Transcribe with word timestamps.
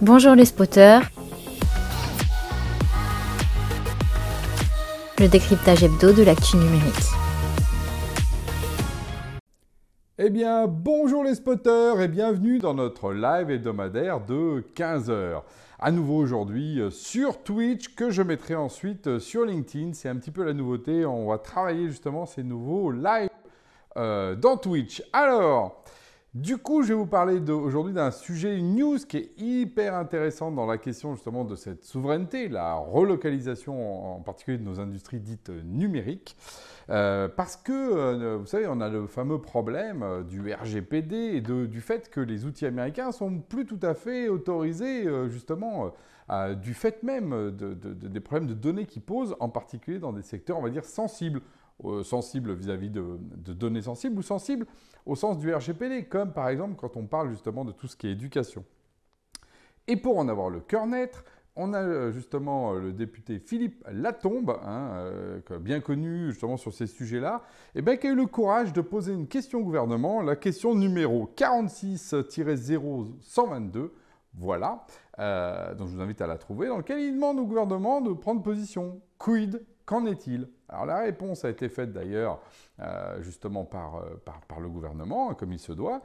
Bonjour 0.00 0.36
les 0.36 0.44
spotters. 0.44 1.02
Le 5.18 5.26
décryptage 5.26 5.82
hebdo 5.82 6.12
de 6.12 6.22
l'actu 6.22 6.56
numérique. 6.56 6.94
Eh 10.18 10.30
bien, 10.30 10.68
bonjour 10.68 11.24
les 11.24 11.34
spotters 11.34 12.00
et 12.00 12.06
bienvenue 12.06 12.60
dans 12.60 12.74
notre 12.74 13.12
live 13.12 13.50
hebdomadaire 13.50 14.24
de 14.24 14.64
15h. 14.76 15.42
À 15.80 15.90
nouveau 15.90 16.18
aujourd'hui 16.18 16.80
euh, 16.80 16.90
sur 16.90 17.42
Twitch 17.42 17.96
que 17.96 18.10
je 18.10 18.22
mettrai 18.22 18.54
ensuite 18.54 19.08
euh, 19.08 19.18
sur 19.18 19.44
LinkedIn. 19.44 19.94
C'est 19.94 20.08
un 20.08 20.16
petit 20.16 20.30
peu 20.30 20.44
la 20.44 20.52
nouveauté. 20.52 21.06
On 21.06 21.26
va 21.26 21.38
travailler 21.38 21.88
justement 21.88 22.24
ces 22.24 22.44
nouveaux 22.44 22.92
lives 22.92 23.30
euh, 23.96 24.36
dans 24.36 24.58
Twitch. 24.58 25.02
Alors, 25.12 25.82
du 26.34 26.58
coup, 26.58 26.82
je 26.82 26.88
vais 26.88 26.94
vous 26.94 27.06
parler 27.06 27.40
aujourd'hui 27.50 27.94
d'un 27.94 28.10
sujet, 28.10 28.56
une 28.56 28.76
news 28.76 28.98
qui 28.98 29.16
est 29.16 29.40
hyper 29.40 29.94
intéressante 29.94 30.54
dans 30.54 30.66
la 30.66 30.76
question 30.76 31.14
justement 31.14 31.44
de 31.44 31.56
cette 31.56 31.84
souveraineté, 31.84 32.48
la 32.48 32.74
relocalisation 32.74 34.16
en 34.16 34.20
particulier 34.20 34.58
de 34.58 34.62
nos 34.62 34.78
industries 34.78 35.20
dites 35.20 35.50
numériques. 35.64 36.36
Euh, 36.90 37.28
parce 37.28 37.56
que, 37.56 37.72
euh, 37.72 38.36
vous 38.38 38.46
savez, 38.46 38.66
on 38.66 38.80
a 38.80 38.88
le 38.88 39.06
fameux 39.06 39.40
problème 39.40 40.02
euh, 40.02 40.22
du 40.22 40.52
RGPD 40.52 41.16
et 41.16 41.40
du 41.40 41.80
fait 41.80 42.08
que 42.08 42.20
les 42.20 42.46
outils 42.46 42.64
américains 42.64 43.12
sont 43.12 43.40
plus 43.40 43.66
tout 43.66 43.80
à 43.82 43.94
fait 43.94 44.28
autorisés, 44.28 45.06
justement, 45.28 45.92
du 46.62 46.74
fait 46.74 47.02
même 47.02 47.52
des 47.56 48.20
problèmes 48.20 48.48
de 48.48 48.54
données 48.54 48.86
qui 48.86 49.00
posent, 49.00 49.34
en 49.40 49.48
particulier 49.48 49.98
dans 49.98 50.12
des 50.12 50.22
secteurs, 50.22 50.58
on 50.58 50.62
va 50.62 50.70
dire, 50.70 50.84
sensibles. 50.84 51.40
Sensibles 52.02 52.54
vis-à-vis 52.54 52.90
de, 52.90 53.18
données 53.52 53.82
sensibles 53.82 54.18
ou 54.18 54.22
sensibles 54.22 54.66
au 55.06 55.16
sens 55.16 55.38
du 55.38 55.54
RGPD, 55.54 56.04
comme 56.04 56.32
par 56.32 56.48
exemple 56.48 56.74
quand 56.76 56.96
on 56.96 57.06
parle 57.06 57.30
justement 57.30 57.64
de 57.64 57.72
tout 57.72 57.86
ce 57.86 57.96
qui 57.96 58.08
est 58.08 58.12
éducation. 58.12 58.64
Et 59.86 59.96
pour 59.96 60.18
en 60.18 60.28
avoir 60.28 60.50
le 60.50 60.60
cœur 60.60 60.86
net, 60.86 61.24
on 61.58 61.74
a 61.74 61.82
euh, 61.82 62.12
justement 62.12 62.74
euh, 62.74 62.80
le 62.80 62.92
député 62.92 63.40
Philippe 63.40 63.84
Latombe, 63.90 64.56
hein, 64.64 64.90
euh, 64.94 65.40
bien 65.60 65.80
connu 65.80 66.30
justement 66.30 66.56
sur 66.56 66.72
ces 66.72 66.86
sujets-là, 66.86 67.42
et 67.74 67.82
bien, 67.82 67.96
qui 67.96 68.06
a 68.06 68.10
eu 68.10 68.14
le 68.14 68.26
courage 68.26 68.72
de 68.72 68.80
poser 68.80 69.12
une 69.12 69.26
question 69.26 69.58
au 69.58 69.64
gouvernement, 69.64 70.22
la 70.22 70.36
question 70.36 70.76
numéro 70.76 71.28
46-0122, 71.36 73.90
voilà, 74.34 74.84
donc 75.74 75.88
je 75.88 75.94
vous 75.94 76.00
invite 76.00 76.20
à 76.20 76.28
la 76.28 76.38
trouver, 76.38 76.68
dans 76.68 76.76
laquelle 76.76 77.00
il 77.00 77.14
demande 77.14 77.40
au 77.40 77.44
gouvernement 77.44 78.00
de 78.00 78.12
prendre 78.12 78.40
position. 78.40 79.00
Quid 79.18 79.64
Qu'en 79.88 80.04
est-il? 80.04 80.48
Alors 80.68 80.84
la 80.84 81.00
réponse 81.00 81.46
a 81.46 81.50
été 81.50 81.70
faite 81.70 81.92
d'ailleurs 81.94 82.42
justement 83.20 83.64
par, 83.64 84.04
par, 84.46 84.60
le 84.60 84.68
gouvernement, 84.68 85.32
comme 85.34 85.52
il 85.52 85.58
se 85.58 85.72
doit 85.72 86.02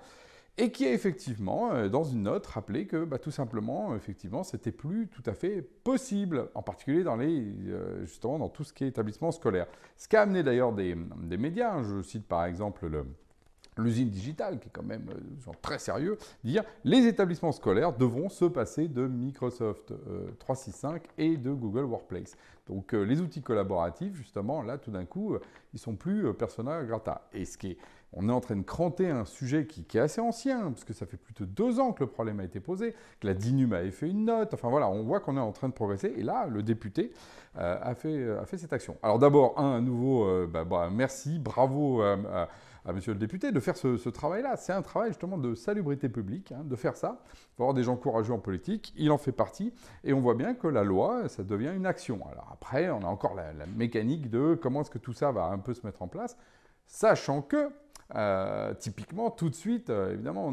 et 0.58 0.72
qui 0.72 0.86
a 0.86 0.94
effectivement, 0.94 1.72
euh, 1.72 1.90
dans 1.90 2.04
une 2.04 2.24
note, 2.24 2.46
rappelé 2.46 2.86
que 2.86 3.06
bah, 3.06 3.18
tout 3.18 3.32
simplement, 3.32 3.96
effectivement, 3.96 4.44
c'était 4.44 4.72
plus 4.72 5.08
tout 5.08 5.24
à 5.26 5.34
fait 5.34 5.62
possible, 5.62 6.50
en 6.54 6.62
particulier 6.62 7.04
dans 7.04 7.18
euh, 7.20 8.06
tout 8.54 8.64
ce 8.64 8.74
qui 8.74 8.84
est 8.84 8.88
établissement 8.88 9.32
scolaire. 9.32 9.68
Ce 9.98 10.08
qui 10.08 10.16
a 10.16 10.22
amené 10.22 10.44
d'ailleurs 10.44 10.74
des, 10.74 10.96
médias, 11.38 11.74
hein. 11.74 11.84
je 11.84 12.02
cite 12.04 12.28
par 12.28 12.46
exemple 12.46 13.04
l'usine 13.78 14.10
digitale, 14.10 14.60
qui 14.60 14.68
est 14.68 14.72
quand 14.72 14.84
même 14.84 15.10
euh, 15.10 15.52
très 15.62 15.80
sérieux, 15.80 16.18
dire 16.44 16.64
les 16.84 17.08
établissements 17.08 17.52
scolaires 17.52 17.94
devront 17.94 18.30
se 18.30 18.46
passer 18.46 18.88
de 18.88 19.08
Microsoft 19.08 19.94
365 20.40 21.04
et 21.18 21.38
de 21.38 21.52
Google 21.52 21.86
Workplace. 21.86 22.36
Donc 22.68 22.94
les 22.94 23.20
outils 23.20 23.42
collaboratifs, 23.42 24.16
justement, 24.16 24.62
là, 24.62 24.78
tout 24.78 24.92
d'un 24.92 25.06
coup, 25.06 25.38
ils 25.74 25.80
sont 25.80 25.96
plus 25.96 26.34
persona 26.34 26.84
grata. 26.84 27.28
Et 27.34 27.44
ce 27.46 27.58
qui 27.58 27.72
est 27.72 27.78
on 28.16 28.30
est 28.30 28.32
en 28.32 28.40
train 28.40 28.56
de 28.56 28.64
cranter 28.64 29.10
un 29.10 29.26
sujet 29.26 29.66
qui, 29.66 29.98
est 29.98 30.02
assez 30.02 30.22
ancien, 30.22 30.72
parce 30.72 30.84
que 30.84 30.94
ça 30.94 31.06
fait 31.06 31.18
plus 31.18 31.34
de 31.34 31.46
deux 31.46 31.80
ans 31.80 31.92
que 31.94 32.04
le 32.04 32.10
problème 32.10 32.40
a 32.40 32.44
été 32.44 32.60
posé, 32.60 32.94
que 33.20 33.28
la 33.28 33.34
DINUM 33.34 33.74
avait 33.74 33.92
fait 33.92 34.10
une 34.10 34.26
note. 34.26 34.54
Enfin 34.54 34.70
voilà, 34.70 34.88
on 34.90 35.04
voit 35.04 35.20
qu'on 35.20 35.36
est 35.38 35.42
en 35.42 35.52
train 35.52 35.68
de 35.68 35.74
progresser. 35.74 36.14
Et 36.16 36.24
là, 36.24 36.46
le 36.48 36.62
député 36.64 37.12
euh, 37.58 37.78
a, 37.82 37.96
fait, 37.96 38.14
euh, 38.14 38.46
cette 38.46 38.74
action. 38.74 38.98
Alors 39.02 39.20
d'abord, 39.20 39.60
un, 39.60 39.82
nouveau, 39.82 40.26
euh, 40.26 40.48
bah, 40.48 40.64
bah, 40.64 40.90
merci, 40.92 41.40
bravo 41.40 42.02
à, 42.02 42.48
monsieur 42.92 43.14
le 43.14 43.20
député 43.20 43.52
de 43.52 43.60
faire 43.62 43.78
ce, 43.78 44.10
travail-là. 44.10 44.58
C'est 44.58 44.74
un 44.74 44.82
travail 44.82 45.12
justement 45.12 45.38
de 45.38 45.56
salubrité 45.56 46.10
publique, 46.10 46.52
hein, 46.52 46.64
de 46.66 46.76
faire 46.76 46.98
ça. 46.98 47.22
Il 47.58 47.62
avoir 47.62 47.74
des 47.74 47.84
gens 47.84 47.96
courageux 47.96 48.34
en 48.34 48.40
politique, 48.40 48.94
il 48.98 49.12
en 49.12 49.18
fait 49.18 49.32
partie. 49.32 49.74
Et 50.04 50.12
on 50.12 50.20
voit 50.20 50.36
bien 50.36 50.54
que 50.54 50.68
la 50.68 50.84
loi, 50.84 51.30
ça 51.30 51.44
devient 51.44 51.72
une 51.74 51.86
action. 51.86 52.20
Alors 52.30 52.50
après, 52.52 52.90
on 52.90 53.02
a 53.04 53.08
encore 53.08 53.36
la 53.36 53.66
mécanique 53.68 54.30
de 54.30 54.60
comment 54.62 54.82
est-ce 54.82 54.92
que 54.92 54.98
tout 54.98 55.14
ça 55.14 55.32
va 55.32 55.46
un 55.46 55.60
peu 55.60 55.74
se 55.74 55.86
mettre 55.86 56.02
en 56.02 56.08
place, 56.08 56.38
sachant 56.86 57.42
que 57.42 57.70
euh, 58.16 58.74
typiquement, 58.76 59.32
tout 59.32 59.50
de 59.50 59.56
suite, 59.56 59.90
euh, 59.90 60.14
évidemment, 60.14 60.52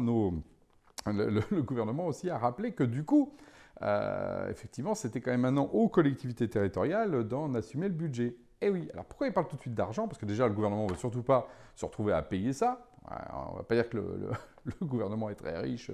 le, 1.05 1.61
gouvernement 1.61 2.07
aussi 2.07 2.29
a 2.29 2.37
rappelé 2.37 2.71
que 2.71 2.83
du 2.83 3.03
coup, 3.03 3.33
euh, 3.81 4.49
effectivement, 4.49 4.95
c'était 4.95 5.21
quand 5.21 5.31
même 5.31 5.41
maintenant 5.41 5.65
aux 5.65 5.89
collectivités 5.89 6.49
territoriales 6.49 7.23
d'en 7.27 7.53
assumer 7.53 7.87
le 7.87 7.93
budget. 7.93 8.35
Eh 8.61 8.69
oui, 8.69 8.87
alors 8.93 9.05
pourquoi 9.05 9.27
il 9.27 9.33
parle 9.33 9.47
tout 9.47 9.55
de 9.55 9.61
suite 9.61 9.73
d'argent? 9.73 10.07
Parce 10.07 10.19
que 10.19 10.25
déjà, 10.25 10.47
le 10.47 10.53
gouvernement 10.53 10.85
ne 10.85 10.91
veut 10.91 10.97
surtout 10.97 11.23
pas 11.23 11.47
se 11.75 11.85
retrouver 11.85 12.13
à 12.13 12.21
payer 12.21 12.53
ça. 12.53 12.85
on 13.09 13.53
ne 13.53 13.57
va 13.57 13.63
pas 13.63 13.75
dire 13.75 13.89
que 13.89 13.97
le, 13.97 14.31
gouvernement 14.85 15.29
est 15.29 15.35
très 15.35 15.57
riche 15.59 15.91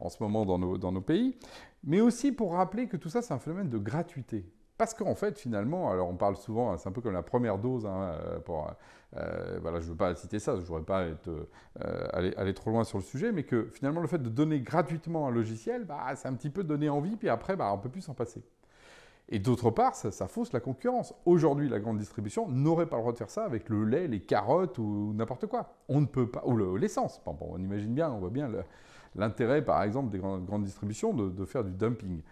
en 0.00 0.08
ce 0.08 0.22
moment 0.22 0.46
dans 0.46 0.58
nos, 0.58 1.00
pays. 1.00 1.36
Mais 1.84 2.00
aussi 2.00 2.32
pour 2.32 2.54
rappeler 2.54 2.86
que 2.86 2.96
tout 2.96 3.10
ça, 3.10 3.22
c'est 3.22 3.34
un 3.34 3.38
phénomène 3.38 3.68
de 3.68 3.78
gratuité. 3.78 4.44
Parce 4.78 4.94
qu'en 4.94 5.16
fait, 5.16 5.36
finalement, 5.36 5.90
alors 5.90 6.08
on 6.08 6.14
parle 6.14 6.36
souvent, 6.36 6.72
hein, 6.72 6.76
c'est 6.78 6.88
un 6.88 6.92
peu 6.92 7.00
comme 7.00 7.12
la 7.12 7.24
première 7.24 7.58
dose, 7.58 7.84
hein, 7.84 8.12
euh, 8.22 8.38
euh, 9.16 9.58
voilà, 9.60 9.80
je 9.80 9.86
ne 9.86 9.90
veux 9.90 9.96
pas 9.96 10.14
citer 10.14 10.38
ça, 10.38 10.54
je 10.54 10.60
ne 10.60 10.66
voudrais 10.66 10.84
pas 10.84 11.02
euh, 11.02 12.08
aller, 12.12 12.54
trop 12.54 12.70
loin 12.70 12.84
sur 12.84 12.98
le 12.98 13.02
sujet, 13.02 13.32
mais 13.32 13.42
que 13.42 13.64
finalement, 13.72 14.00
le 14.00 14.06
fait 14.06 14.22
de 14.22 14.28
donner 14.28 14.60
gratuitement 14.60 15.26
un 15.26 15.30
logiciel, 15.32 15.84
bah, 15.84 16.14
c'est 16.14 16.28
un 16.28 16.34
petit 16.34 16.50
peu 16.50 16.62
donner 16.62 16.88
envie, 16.88 17.16
puis 17.16 17.28
après, 17.28 17.56
bah, 17.56 17.70
on 17.72 17.76
ne 17.76 17.82
peut 17.82 17.88
plus 17.88 18.02
s'en 18.02 18.14
passer. 18.14 18.44
Et 19.30 19.38
d'autre 19.38 19.70
part, 19.70 19.94
ça, 19.94 20.28
fausse 20.28 20.52
la 20.52 20.60
concurrence. 20.60 21.14
Aujourd'hui, 21.26 21.68
la 21.68 21.80
grande 21.80 21.98
distribution 21.98 22.48
n'aurait 22.48 22.86
pas 22.86 22.96
le 22.96 23.02
droit 23.02 23.12
de 23.12 23.18
faire 23.18 23.30
ça 23.30 23.44
avec 23.44 23.68
le 23.68 23.84
lait, 23.84 24.08
les 24.08 24.20
carottes 24.20 24.78
ou 24.78 25.12
n'importe 25.14 25.46
quoi. 25.46 25.74
On 25.88 26.00
ne 26.00 26.06
peut 26.06 26.30
pas, 26.30 26.42
ou 26.46 26.76
l'essence. 26.76 27.20
on 27.26 27.58
imagine 27.58 27.92
bien, 27.92 28.10
on 28.10 28.20
voit 28.20 28.30
bien 28.30 28.50
l'intérêt, 29.14 29.62
par 29.62 29.82
exemple, 29.82 30.10
des 30.10 30.18
grandes, 30.18 30.64
distributions 30.64 31.12
de 31.12 31.44
faire 31.44 31.62
du 31.62 31.72
dumping. 31.72 32.22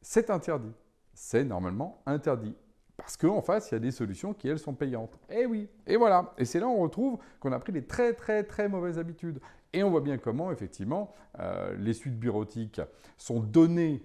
C'est 0.00 0.30
interdit 0.30 0.72
c'est 1.14 1.44
normalement 1.44 2.02
interdit. 2.06 2.54
Parce 2.96 3.16
qu'en 3.16 3.42
face, 3.42 3.70
il 3.70 3.74
y 3.74 3.76
a 3.76 3.80
des 3.80 3.90
solutions 3.90 4.34
qui, 4.34 4.48
elles, 4.48 4.58
sont 4.58 4.74
payantes. 4.74 5.18
Eh 5.28 5.46
oui, 5.46 5.68
et 5.86 5.96
voilà. 5.96 6.32
Et 6.38 6.44
c'est 6.44 6.60
là 6.60 6.66
où 6.66 6.70
on 6.70 6.82
retrouve 6.82 7.18
qu'on 7.40 7.50
a 7.50 7.58
pris 7.58 7.72
des 7.72 7.84
très, 7.84 8.12
très, 8.12 8.44
très 8.44 8.68
mauvaises 8.68 8.98
habitudes. 8.98 9.40
Et 9.72 9.82
on 9.82 9.90
voit 9.90 10.00
bien 10.00 10.18
comment, 10.18 10.52
effectivement, 10.52 11.12
euh, 11.40 11.74
les 11.76 11.92
suites 11.92 12.18
bureautiques 12.18 12.80
sont 13.18 13.40
données 13.40 14.04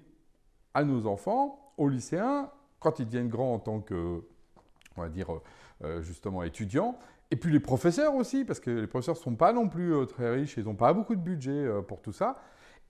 à 0.74 0.84
nos 0.84 1.06
enfants, 1.06 1.69
aux 1.80 1.90
lycéens, 1.90 2.52
quand 2.80 3.00
ils 3.00 3.06
deviennent 3.06 3.30
grands 3.30 3.54
en 3.54 3.60
tant 3.60 3.80
que, 3.80 4.22
on 4.98 5.02
va 5.02 5.10
dire, 5.10 5.28
euh, 5.84 6.02
justement, 6.02 6.44
étudiants. 6.44 6.98
Et 7.32 7.36
puis 7.36 7.52
les 7.52 7.60
professeurs 7.60 8.16
aussi, 8.16 8.46
parce 8.46 8.60
que 8.60 8.70
les 8.70 8.88
professeurs 8.88 9.16
ne 9.16 9.22
sont 9.22 9.36
pas 9.36 9.54
non 9.54 9.68
plus 9.68 9.94
euh, 9.94 10.06
très 10.06 10.30
riches, 10.32 10.56
ils 10.58 10.66
n'ont 10.66 10.76
pas 10.76 10.94
beaucoup 10.94 11.16
de 11.16 11.22
budget 11.22 11.68
pour 11.88 12.02
tout 12.02 12.14
ça. 12.14 12.40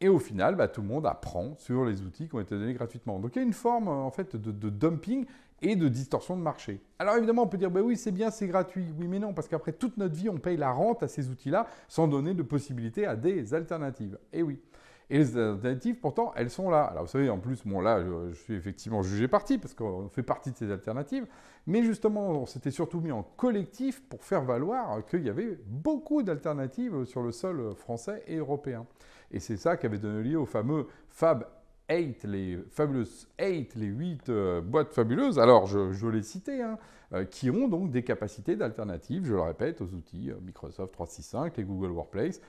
Et 0.01 0.07
au 0.07 0.19
final, 0.19 0.55
bah, 0.55 0.67
tout 0.67 0.81
le 0.81 0.87
monde 0.87 1.05
apprend 1.05 1.55
sur 1.57 1.83
les 1.83 2.01
outils 2.01 2.29
qui 2.29 2.35
ont 2.35 2.39
été 2.39 2.57
donnés 2.57 2.73
gratuitement. 2.73 3.19
Donc 3.19 3.35
il 3.35 3.39
y 3.39 3.41
a 3.41 3.45
une 3.45 3.53
forme 3.53 3.89
en 3.89 4.11
fait 4.11 4.35
de, 4.35 4.69
dumping 4.69 5.25
et 5.61 5.75
de 5.75 5.89
distorsion 5.89 6.37
de 6.37 6.41
marché. 6.41 6.81
Alors 6.99 7.17
évidemment, 7.17 7.43
on 7.43 7.47
peut 7.47 7.57
dire, 7.57 7.69
bah 7.69 7.81
oui, 7.81 7.97
c'est 7.97 8.11
bien, 8.11 8.31
c'est 8.31 8.47
gratuit. 8.47 8.93
Oui, 8.97 9.07
mais 9.09 9.19
non, 9.19 9.33
parce 9.33 9.49
qu'après 9.49 9.73
toute 9.73 9.97
notre 9.97 10.15
vie, 10.15 10.29
on 10.29 10.37
paye 10.37 10.55
la 10.55 10.71
rente 10.71 11.03
à 11.03 11.09
ces 11.09 11.29
outils-là 11.29 11.67
sans 11.89 12.07
donner 12.07 12.33
de 12.33 12.43
possibilité 12.43 13.05
à 13.05 13.17
des 13.17 13.53
alternatives. 13.53 14.17
Et 14.31 14.41
oui. 14.41 14.61
Et 15.09 15.17
les 15.17 15.37
alternatives, 15.37 15.95
pourtant, 15.95 16.33
elles 16.35 16.49
sont 16.49 16.69
là. 16.69 16.83
Alors 16.83 17.03
vous 17.03 17.09
savez, 17.09 17.29
en 17.29 17.39
plus, 17.39 17.65
bon 17.65 17.81
là, 17.81 18.03
je, 18.03 18.33
suis 18.33 18.53
effectivement 18.53 19.01
jugé 19.01 19.27
parti, 19.27 19.57
parce 19.57 19.73
qu'on 19.73 20.07
fait 20.09 20.23
partie 20.23 20.51
de 20.51 20.57
ces 20.57 20.71
alternatives, 20.71 21.25
mais 21.65 21.83
justement, 21.83 22.29
on 22.29 22.45
s'était 22.45 22.71
surtout 22.71 23.01
mis 23.01 23.11
en 23.11 23.23
collectif 23.23 24.01
pour 24.07 24.23
faire 24.23 24.43
valoir 24.43 25.03
qu'il 25.05 25.23
y 25.23 25.29
avait 25.29 25.57
beaucoup 25.65 26.21
d'alternatives 26.21 27.05
sur 27.05 27.23
le 27.23 27.31
sol 27.31 27.73
français 27.75 28.23
et 28.27 28.37
européen. 28.37 28.85
Et 29.31 29.39
c'est 29.39 29.57
ça 29.57 29.77
qui 29.77 29.85
avait 29.85 29.99
donné 29.99 30.23
lieu 30.23 30.39
au 30.39 30.45
fameux 30.45 30.87
Fab 31.09 31.45
8, 31.89 32.23
les 32.25 32.59
fabuleuses 32.69 33.27
8, 33.39 33.75
les 33.75 33.87
8 33.87 34.29
euh, 34.29 34.61
boîtes 34.61 34.93
fabuleuses, 34.93 35.39
alors 35.39 35.65
je, 35.65 35.91
je 35.91 36.07
l'ai 36.07 36.21
cité, 36.21 36.61
hein, 36.61 36.77
euh, 37.13 37.25
qui 37.25 37.49
ont 37.49 37.67
donc 37.67 37.89
des 37.89 38.03
capacités 38.03 38.55
d'alternatives, 38.55 39.25
je 39.25 39.33
le 39.33 39.41
répète, 39.41 39.81
aux 39.81 39.91
outils 39.95 40.29
euh, 40.29 40.35
Microsoft 40.41 40.93
365 40.93 41.57
et 41.57 41.63
Google 41.63 41.89
Workplace 41.89 42.39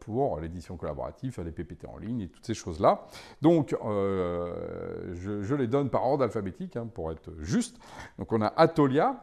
pour 0.00 0.40
l'édition 0.40 0.76
collaborative, 0.76 1.42
des 1.44 1.52
PPT 1.52 1.86
en 1.86 1.98
ligne 1.98 2.22
et 2.22 2.28
toutes 2.28 2.46
ces 2.46 2.54
choses-là. 2.54 3.06
Donc, 3.42 3.76
je, 3.82 5.54
les 5.54 5.66
donne 5.66 5.90
par 5.90 6.04
ordre 6.06 6.24
alphabétique, 6.24 6.76
hein, 6.76 6.88
pour 6.92 7.12
être 7.12 7.30
juste. 7.40 7.78
Donc, 8.18 8.32
on 8.32 8.40
a 8.40 8.52
Atolia, 8.56 9.22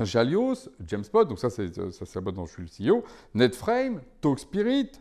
Jalios, 0.00 0.68
Jamespot, 0.84 1.24
donc 1.24 1.38
ça 1.38 1.50
c'est 1.50 1.76
la 1.76 2.20
boîte 2.20 2.34
dont 2.34 2.46
je 2.46 2.52
suis 2.52 2.86
le 2.86 2.90
CEO, 2.90 3.04
NetFrame, 3.34 4.00
TalkSpirit, 4.20 4.92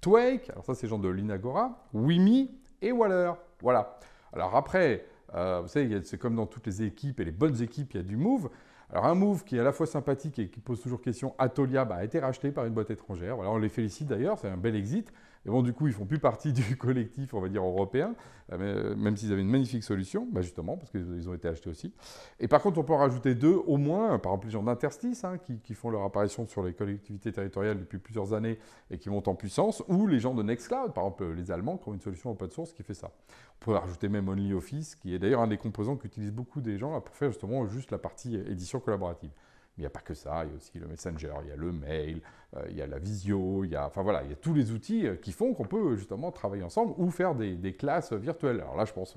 Twake, 0.00 0.50
alors 0.50 0.64
ça 0.64 0.74
c'est 0.74 0.86
genre 0.86 0.98
de 0.98 1.08
l'Inagora, 1.08 1.88
Wimi 1.92 2.50
et 2.82 2.92
Waller. 2.92 3.32
Voilà. 3.60 3.98
Alors 4.32 4.54
après, 4.54 5.06
euh, 5.34 5.60
vous 5.62 5.68
savez, 5.68 6.02
c'est 6.04 6.18
comme 6.18 6.36
dans 6.36 6.46
toutes 6.46 6.66
les 6.66 6.82
équipes 6.82 7.20
et 7.20 7.24
les 7.24 7.32
bonnes 7.32 7.60
équipes, 7.62 7.94
il 7.94 7.96
y 7.96 8.00
a 8.00 8.02
du 8.02 8.16
Move. 8.16 8.50
Alors 8.90 9.06
un 9.06 9.14
Move 9.14 9.44
qui 9.44 9.56
est 9.56 9.60
à 9.60 9.64
la 9.64 9.72
fois 9.72 9.86
sympathique 9.86 10.38
et 10.38 10.48
qui 10.48 10.60
pose 10.60 10.80
toujours 10.80 11.00
question, 11.00 11.34
Atolia 11.38 11.84
bah, 11.84 11.96
a 11.96 12.04
été 12.04 12.20
racheté 12.20 12.52
par 12.52 12.66
une 12.66 12.72
boîte 12.72 12.90
étrangère. 12.90 13.38
On 13.38 13.58
les 13.58 13.68
félicite 13.68 14.06
d'ailleurs, 14.06 14.38
c'est 14.38 14.48
un 14.48 14.56
bel 14.56 14.76
exit. 14.76 15.12
Et 15.46 15.50
bon, 15.50 15.62
du 15.62 15.72
coup, 15.72 15.86
ils 15.86 15.92
font 15.92 16.06
plus 16.06 16.18
partie 16.18 16.52
du 16.52 16.76
collectif, 16.76 17.32
on 17.32 17.40
va 17.40 17.48
dire, 17.48 17.62
européen, 17.62 18.14
euh, 18.52 18.96
même 18.96 19.16
s'ils 19.16 19.32
avaient 19.32 19.42
une 19.42 19.48
magnifique 19.48 19.84
solution, 19.84 20.26
bah, 20.30 20.42
justement, 20.42 20.76
parce 20.76 20.90
qu'ils 20.90 21.28
ont 21.28 21.34
été 21.34 21.46
achetés 21.46 21.70
aussi. 21.70 21.94
Et 22.40 22.48
par 22.48 22.60
contre, 22.60 22.78
on 22.78 22.84
peut 22.84 22.92
en 22.92 22.98
rajouter 22.98 23.34
deux, 23.34 23.54
au 23.66 23.76
moins, 23.76 24.18
par 24.18 24.32
exemple, 24.32 24.46
les 24.46 24.52
gens 24.52 24.62
d'interstices, 24.64 25.24
hein, 25.24 25.38
qui, 25.38 25.74
font 25.74 25.90
leur 25.90 26.02
apparition 26.02 26.46
sur 26.46 26.64
les 26.64 26.72
collectivités 26.72 27.32
territoriales 27.32 27.78
depuis 27.78 27.98
plusieurs 27.98 28.32
années 28.34 28.58
et 28.90 28.98
qui 28.98 29.08
montent 29.08 29.28
en 29.28 29.34
puissance, 29.34 29.84
ou 29.88 30.06
les 30.06 30.18
gens 30.18 30.34
de 30.34 30.42
Nextcloud, 30.42 30.92
par 30.92 31.04
exemple, 31.04 31.32
les 31.32 31.50
Allemands, 31.50 31.76
qui 31.76 31.88
ont 31.88 31.94
une 31.94 32.00
solution 32.00 32.30
open 32.30 32.50
source 32.50 32.72
qui 32.72 32.82
fait 32.82 32.94
ça. 32.94 33.12
On 33.60 33.64
peut 33.64 33.72
rajouter 33.72 34.08
même 34.08 34.28
OnlyOffice, 34.28 34.96
qui 34.96 35.14
est 35.14 35.18
d'ailleurs 35.18 35.42
un 35.42 35.48
des 35.48 35.58
composants 35.58 35.96
qu'utilisent 35.96 36.32
beaucoup 36.32 36.60
des 36.60 36.76
gens 36.76 37.00
pour 37.00 37.14
faire 37.14 37.30
justement 37.30 37.66
juste 37.66 37.90
la 37.92 37.98
partie 37.98 38.34
édition 38.36 38.80
collaborative. 38.80 39.30
Il 39.78 39.82
n'y 39.82 39.86
a 39.86 39.90
pas 39.90 40.00
que 40.00 40.14
ça, 40.14 40.44
il 40.44 40.50
y 40.50 40.52
a 40.52 40.56
aussi 40.56 40.78
le 40.78 40.86
Messenger, 40.86 41.34
il 41.42 41.48
y 41.48 41.52
a 41.52 41.56
le 41.56 41.70
mail, 41.70 42.22
euh, 42.56 42.62
il 42.70 42.76
y 42.76 42.82
a 42.82 42.86
la 42.86 42.98
visio, 42.98 43.64
il 43.64 43.70
y 43.70 43.76
a, 43.76 43.86
enfin 43.86 44.02
voilà, 44.02 44.22
il 44.22 44.30
y 44.30 44.32
a 44.32 44.36
tous 44.36 44.54
les 44.54 44.70
outils 44.70 45.06
euh, 45.06 45.16
qui 45.16 45.32
font 45.32 45.52
qu'on 45.52 45.64
peut 45.64 45.96
justement 45.96 46.30
travailler 46.30 46.62
ensemble 46.62 46.94
ou 46.96 47.10
faire 47.10 47.34
des, 47.34 47.74
classes 47.74 48.12
virtuelles. 48.12 48.60
Alors 48.60 48.76
là, 48.76 48.84
je 48.84 48.92
pense 48.92 49.16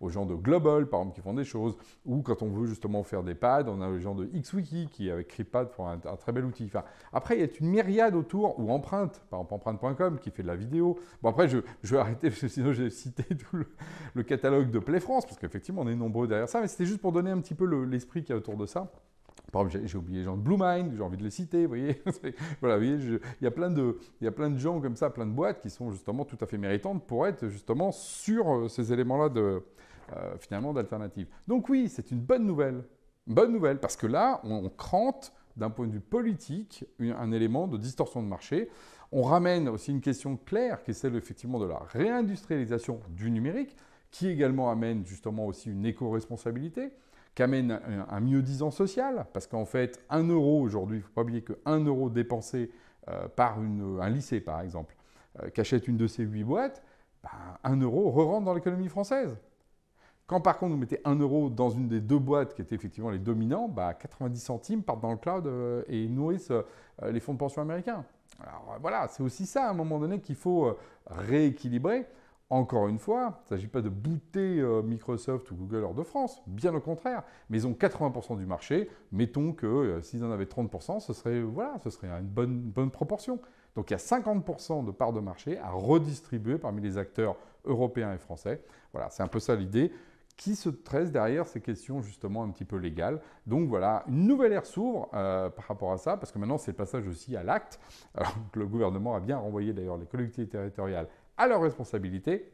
aux, 0.00 0.08
gens 0.08 0.24
de 0.24 0.34
Global, 0.34 0.86
par 0.86 1.00
exemple, 1.00 1.16
qui 1.16 1.20
font 1.20 1.34
des 1.34 1.44
choses, 1.44 1.76
ou 2.06 2.22
quand 2.22 2.42
on 2.42 2.48
veut 2.48 2.66
justement 2.66 3.02
faire 3.02 3.22
des 3.22 3.34
pads, 3.34 3.64
on 3.66 3.80
a 3.82 3.90
les 3.90 4.00
gens 4.00 4.14
de 4.14 4.24
XWiki 4.26 4.88
qui, 4.90 5.10
avec 5.10 5.28
CryptPad, 5.28 5.70
font 5.70 5.88
un, 5.88 5.98
très 5.98 6.32
bel 6.32 6.44
outil. 6.44 6.70
Après, 7.12 7.36
il 7.36 7.40
y 7.40 7.44
a 7.44 7.48
une 7.60 7.68
myriade 7.68 8.14
autour, 8.14 8.58
ou 8.58 8.70
Empreinte, 8.70 9.20
par 9.30 9.40
exemple 9.40 9.54
Empreinte.com, 9.68 10.18
qui 10.18 10.30
fait 10.30 10.42
de 10.42 10.48
la 10.48 10.56
vidéo. 10.56 10.98
Bon, 11.20 11.30
après, 11.30 11.48
je, 11.48 11.58
vais 11.82 11.98
arrêter, 11.98 12.30
parce 12.30 12.40
que 12.40 12.48
sinon 12.48 12.72
j'ai 12.72 12.90
cité 12.90 13.24
tout 13.24 13.58
le, 14.14 14.22
catalogue 14.22 14.70
de 14.70 14.78
Play 14.78 15.00
France, 15.00 15.26
parce 15.26 15.38
qu'effectivement, 15.38 15.82
on 15.82 15.88
est 15.88 15.96
nombreux 15.96 16.28
derrière 16.28 16.48
ça, 16.48 16.60
mais 16.60 16.68
c'était 16.68 16.86
juste 16.86 17.00
pour 17.00 17.12
donner 17.12 17.30
un 17.30 17.40
petit 17.40 17.54
peu 17.54 17.66
l'esprit 17.84 18.22
qu'il 18.22 18.30
y 18.30 18.34
a 18.34 18.38
autour 18.38 18.56
de 18.56 18.66
ça. 18.66 18.90
Par 19.52 19.62
exemple, 19.62 19.86
j'ai 19.86 19.98
oublié 19.98 20.24
gens 20.24 20.36
de 20.36 20.42
Blue 20.42 20.56
Mind, 20.58 20.92
j'ai 20.94 21.02
envie 21.02 21.16
de 21.16 21.24
les 21.24 21.30
citer, 21.30 21.62
vous 21.62 21.68
voyez. 21.68 22.02
voilà, 22.60 22.76
voyez, 22.76 22.96
il, 22.96 23.44
y 23.44 23.46
a 23.46 23.50
plein 23.50 23.70
de, 23.70 23.98
il 24.20 24.24
y 24.24 24.28
a 24.28 24.32
plein 24.32 24.50
de 24.50 24.58
gens 24.58 24.80
comme 24.80 24.96
ça, 24.96 25.08
plein 25.08 25.24
de 25.24 25.32
boîtes 25.32 25.62
qui 25.62 25.70
sont 25.70 25.90
justement 25.90 26.24
tout 26.24 26.36
à 26.40 26.46
fait 26.46 26.58
méritantes 26.58 27.06
pour 27.06 27.26
être 27.26 27.48
justement 27.48 27.90
sur 27.90 28.50
euh, 28.52 28.68
ces 28.68 28.92
éléments-là 28.92 29.30
de, 29.30 29.62
euh, 30.16 30.36
finalement 30.38 30.74
d'alternative. 30.74 31.28
Donc 31.46 31.68
oui, 31.68 31.88
c'est 31.88 32.10
une 32.10 32.20
bonne 32.20 32.46
nouvelle. 32.46 32.84
bonne 33.26 33.52
nouvelle, 33.52 33.78
parce 33.78 33.96
que 33.96 34.06
là, 34.06 34.40
on, 34.44 34.68
crante 34.68 35.32
d'un 35.56 35.70
point 35.70 35.86
de 35.86 35.92
vue 35.92 36.00
politique 36.00 36.84
un 37.00 37.32
élément 37.32 37.66
de 37.66 37.76
distorsion 37.76 38.22
de 38.22 38.28
marché. 38.28 38.68
On 39.12 39.22
ramène 39.22 39.68
aussi 39.68 39.90
une 39.90 40.00
question 40.00 40.36
claire 40.36 40.82
qui 40.82 40.92
est 40.92 40.94
celle 40.94 41.16
effectivement 41.16 41.58
de 41.58 41.66
la 41.66 41.78
réindustrialisation 41.90 43.00
du 43.10 43.30
numérique, 43.30 43.74
qui 44.10 44.28
également 44.28 44.70
amène 44.70 45.04
justement 45.04 45.46
aussi 45.46 45.70
une 45.70 45.84
éco-responsabilité 45.84 46.90
qu'amène 47.34 47.80
un, 48.08 48.20
mieux-disant 48.20 48.70
social, 48.70 49.26
parce 49.32 49.46
qu'en 49.46 49.64
fait, 49.64 50.04
un 50.10 50.24
euro 50.24 50.60
aujourd'hui, 50.60 50.98
il 50.98 51.00
ne 51.00 51.04
faut 51.04 51.12
pas 51.12 51.22
oublier 51.22 51.42
qu'un 51.42 51.78
euro 51.84 52.10
dépensé 52.10 52.70
euh, 53.08 53.28
par 53.28 53.58
un 53.58 54.10
lycée, 54.10 54.40
par 54.40 54.60
exemple, 54.60 54.96
euh, 55.42 55.48
qu'achète 55.50 55.88
une 55.88 55.96
de 55.96 56.06
ces 56.06 56.24
huit 56.24 56.44
boîtes, 56.44 56.82
ben, 57.22 57.30
un 57.64 57.76
euro 57.76 58.10
re-rentre 58.10 58.44
dans 58.44 58.54
l'économie 58.54 58.88
française. 58.88 59.36
Quand 60.26 60.42
par 60.42 60.58
contre 60.58 60.72
vous 60.72 60.78
mettez 60.78 61.00
un 61.04 61.14
euro 61.14 61.48
dans 61.48 61.70
une 61.70 61.88
des 61.88 62.00
deux 62.00 62.18
boîtes 62.18 62.54
qui 62.54 62.60
étaient 62.60 62.74
effectivement 62.74 63.08
les 63.08 63.18
dominants, 63.18 63.66
90 63.68 64.18
bah, 64.18 64.44
centimes 64.44 64.82
partent 64.82 65.00
dans 65.00 65.12
le 65.12 65.16
cloud 65.16 65.46
euh, 65.46 65.82
et 65.88 66.06
nourrissent 66.06 66.52
les 67.02 67.20
fonds 67.20 67.32
de 67.32 67.38
pension 67.38 67.62
américains. 67.62 68.04
Alors 68.40 68.76
voilà, 68.80 69.08
c'est 69.08 69.22
aussi 69.22 69.46
ça 69.46 69.68
à 69.68 69.70
un 69.70 69.74
moment 69.74 69.98
donné 69.98 70.20
qu'il 70.20 70.36
faut 70.36 70.76
rééquilibrer. 71.06 72.04
Encore 72.50 72.88
une 72.88 72.98
fois, 72.98 73.40
il 73.40 73.42
ne 73.44 73.56
s'agit 73.56 73.68
pas 73.68 73.82
de 73.82 73.90
booter 73.90 74.60
euh, 74.60 74.82
Microsoft 74.82 75.50
ou 75.50 75.54
Google 75.54 75.84
hors 75.84 75.94
de 75.94 76.02
France, 76.02 76.40
bien 76.46 76.74
au 76.74 76.80
contraire, 76.80 77.22
mais 77.50 77.58
ils 77.58 77.66
ont 77.66 77.72
80% 77.72 78.38
du 78.38 78.46
marché. 78.46 78.88
Mettons 79.12 79.52
que 79.52 79.66
euh, 79.66 80.02
s'ils 80.02 80.24
en 80.24 80.30
avaient 80.30 80.46
30%, 80.46 81.00
ce 81.00 81.12
serait, 81.12 81.42
voilà, 81.42 81.78
ce 81.84 81.90
serait 81.90 82.08
une 82.08 82.26
bonne, 82.26 82.58
bonne 82.60 82.90
proportion. 82.90 83.38
Donc 83.76 83.90
il 83.90 83.92
y 83.92 83.96
a 83.96 83.98
50% 83.98 84.84
de 84.86 84.90
parts 84.90 85.12
de 85.12 85.20
marché 85.20 85.58
à 85.58 85.70
redistribuer 85.70 86.56
parmi 86.56 86.80
les 86.80 86.96
acteurs 86.96 87.36
européens 87.66 88.14
et 88.14 88.18
français. 88.18 88.64
Voilà, 88.92 89.10
c'est 89.10 89.22
un 89.22 89.28
peu 89.28 89.40
ça 89.40 89.54
l'idée 89.54 89.92
qui 90.38 90.54
se 90.54 90.68
tresse 90.70 91.10
derrière 91.10 91.46
ces 91.46 91.60
questions 91.60 92.00
justement 92.00 92.44
un 92.44 92.50
petit 92.50 92.64
peu 92.64 92.76
légales? 92.76 93.20
Donc 93.46 93.68
voilà, 93.68 94.04
une 94.08 94.26
nouvelle 94.26 94.52
ère 94.52 94.64
s'ouvre 94.64 95.10
euh, 95.12 95.50
par 95.50 95.66
rapport 95.66 95.92
à 95.92 95.98
ça, 95.98 96.16
parce 96.16 96.32
que 96.32 96.38
maintenant 96.38 96.56
c'est 96.56 96.70
le 96.70 96.76
passage 96.76 97.06
aussi 97.08 97.36
à 97.36 97.42
l'acte. 97.42 97.78
Alors 98.14 98.34
le 98.54 98.66
gouvernement 98.66 99.14
a 99.14 99.20
bien 99.20 99.36
renvoyé 99.36 99.74
d'ailleurs 99.74 99.98
les 99.98 100.06
collectivités 100.06 100.52
territoriales 100.52 101.08
à 101.38 101.46
leur 101.46 101.62
responsabilité. 101.62 102.52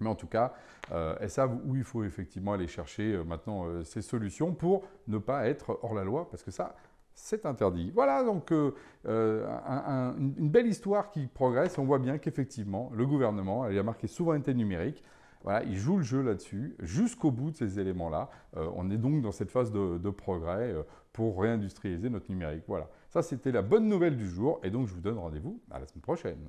Mais 0.00 0.08
en 0.08 0.14
tout 0.14 0.26
cas, 0.26 0.54
euh, 0.92 1.14
elles 1.20 1.30
savent 1.30 1.58
où 1.64 1.76
il 1.76 1.84
faut 1.84 2.04
effectivement 2.04 2.54
aller 2.54 2.66
chercher 2.66 3.14
euh, 3.14 3.22
maintenant 3.22 3.66
euh, 3.66 3.84
ces 3.84 4.02
solutions 4.02 4.54
pour 4.54 4.84
ne 5.08 5.18
pas 5.18 5.46
être 5.46 5.78
hors 5.82 5.94
la 5.94 6.04
loi, 6.04 6.28
parce 6.30 6.42
que 6.42 6.50
ça, 6.50 6.74
c'est 7.14 7.44
interdit. 7.44 7.92
Voilà 7.94 8.24
donc 8.24 8.50
une 8.50 10.48
belle 10.48 10.66
histoire 10.66 11.10
qui 11.10 11.26
progresse. 11.26 11.76
On 11.76 11.84
voit 11.84 11.98
bien 11.98 12.16
qu'effectivement, 12.16 12.90
le 12.94 13.04
gouvernement, 13.04 13.68
il 13.68 13.78
a 13.78 13.82
marqué 13.82 14.06
souveraineté 14.06 14.54
numérique. 14.54 15.04
Voilà, 15.42 15.62
il 15.64 15.76
joue 15.76 15.98
le 15.98 16.02
jeu 16.02 16.22
là-dessus 16.22 16.76
jusqu'au 16.78 17.30
bout 17.30 17.50
de 17.50 17.56
ces 17.56 17.78
éléments-là. 17.78 18.30
on 18.54 18.90
est 18.90 18.96
donc 18.96 19.20
dans 19.20 19.32
cette 19.32 19.50
phase 19.50 19.70
de 19.70 20.10
progrès 20.10 20.74
pour 21.12 21.42
réindustrialiser 21.42 22.08
notre 22.08 22.30
numérique. 22.30 22.64
Voilà, 22.66 22.88
ça 23.10 23.20
c'était 23.20 23.52
la 23.52 23.62
bonne 23.62 23.86
nouvelle 23.86 24.16
du 24.16 24.28
jour 24.28 24.60
et 24.62 24.70
donc 24.70 24.86
je 24.86 24.94
vous 24.94 25.00
donne 25.00 25.18
rendez-vous 25.18 25.60
à 25.70 25.78
la 25.78 25.86
semaine 25.86 26.02
prochaine. 26.02 26.48